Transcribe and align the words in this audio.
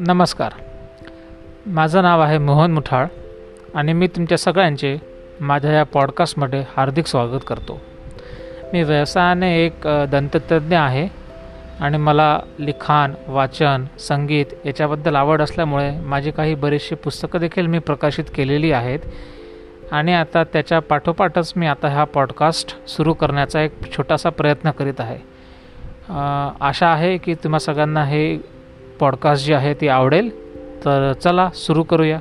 नमस्कार. 0.00 0.52
माझं 1.66 2.02
नाव 2.02 2.20
आहे 2.20 2.36
मोहन 2.38 2.72
मुठाळ 2.72 3.06
आणि 3.74 3.92
मी 3.92 4.06
तुमच्या 4.06 4.36
सगळ्यांचे 4.38 4.96
माझ्या 5.40 5.70
या 5.72 5.82
पॉडकास्टमध्ये 5.84 6.60
हार्दिक 6.76 7.06
स्वागत 7.06 7.40
करतो. 7.46 7.80
मी 8.72 8.82
व्यवसायाने 8.82 9.50
एक 9.64 9.88
दंततज्ञ 10.10 10.76
आहे 10.76 11.06
आणि 11.80 11.98
मला 11.98 12.40
लिखाण 12.58 13.14
वाचन 13.26 13.84
संगीत 13.98 14.54
याच्याबद्दल 14.66 15.16
आवड 15.16 15.42
असल्यामुळे 15.42 15.90
माझी 16.00 16.30
काही 16.30 16.54
बरीचशी 16.54 16.94
पुस्तकं 16.94 17.40
देखील 17.40 17.66
मी 17.66 17.78
प्रकाशित 17.78 18.24
केलेली 18.34 18.70
आहेत 18.72 18.98
आणि 19.92 20.14
आता 20.14 20.44
त्याच्या 20.44 20.78
पाठोपाठच 20.78 21.52
मी 21.56 21.66
आता 21.66 21.88
हा 21.88 22.04
पॉडकास्ट 22.04 22.76
सुरू 22.88 23.14
करण्याचा 23.14 23.62
एक 23.62 23.92
छोटासा 23.96 24.30
प्रयत्न 24.30 24.70
करीत 24.70 25.00
आहे. 25.00 25.18
आशा 26.60 26.88
आहे 26.88 27.16
की 27.18 27.34
तुम्हा 27.34 27.58
सगळ्यांना 27.58 28.04
हे 28.04 28.57
पॉडकास्ट 29.00 29.46
जे 29.46 29.54
आहे 29.54 29.74
ते 29.74 29.88
आवडेल 29.88 30.30
तर 30.84 31.12
चला 31.12 31.48
सुरू 31.54 31.82
करूया. 31.82 32.18